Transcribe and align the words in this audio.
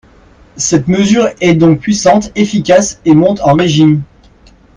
Cette 0.57 0.87
mesure 0.87 1.29
est 1.41 1.53
donc 1.53 1.79
puissante, 1.79 2.31
efficace, 2.33 2.99
et 3.05 3.13
monte 3.13 3.39
en 3.41 3.53
régime. 3.53 4.01